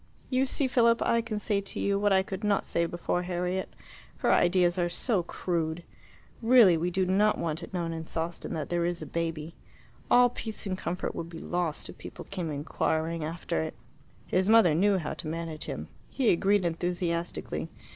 You 0.31 0.47
see, 0.47 0.65
Philip, 0.65 0.99
I 1.03 1.21
can 1.21 1.39
say 1.39 1.61
to 1.61 1.79
you 1.79 1.99
what 1.99 2.11
I 2.11 2.23
could 2.23 2.43
not 2.43 2.65
say 2.65 2.87
before 2.87 3.21
Harriet. 3.21 3.71
Her 4.17 4.33
ideas 4.33 4.79
are 4.79 4.89
so 4.89 5.21
crude. 5.21 5.83
Really 6.41 6.75
we 6.75 6.89
do 6.89 7.05
not 7.05 7.37
want 7.37 7.61
it 7.61 7.71
known 7.71 7.93
in 7.93 8.05
Sawston 8.05 8.55
that 8.55 8.69
there 8.69 8.83
is 8.83 9.03
a 9.03 9.05
baby. 9.05 9.53
All 10.09 10.29
peace 10.29 10.65
and 10.65 10.75
comfort 10.75 11.13
would 11.13 11.29
be 11.29 11.37
lost 11.37 11.87
if 11.87 11.99
people 11.99 12.25
came 12.25 12.49
inquiring 12.49 13.23
after 13.23 13.61
it." 13.61 13.75
His 14.25 14.49
mother 14.49 14.73
knew 14.73 14.97
how 14.97 15.13
to 15.13 15.27
manage 15.27 15.65
him. 15.65 15.87
He 16.09 16.31
agreed 16.31 16.65
enthusiastically. 16.65 17.69